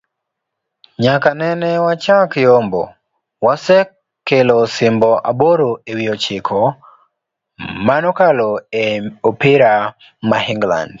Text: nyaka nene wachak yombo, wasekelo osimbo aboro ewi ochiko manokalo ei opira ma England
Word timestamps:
nyaka 1.03 1.29
nene 1.41 1.69
wachak 1.85 2.29
yombo, 2.45 2.81
wasekelo 3.45 4.53
osimbo 4.65 5.11
aboro 5.29 5.69
ewi 5.89 6.05
ochiko 6.13 6.57
manokalo 7.87 8.49
ei 8.83 8.95
opira 9.29 9.71
ma 10.29 10.37
England 10.53 10.89